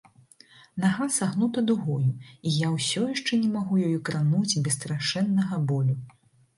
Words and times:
Нага 0.85 1.07
сагнута 1.15 1.63
дугою, 1.67 2.09
і 2.47 2.55
я 2.65 2.71
ўсё 2.79 3.05
яшчэ 3.13 3.41
не 3.45 3.53
магу 3.55 3.73
ёю 3.93 4.03
крануць 4.11 4.61
без 4.69 4.73
страшэннага 4.83 5.65
болю. 5.73 5.95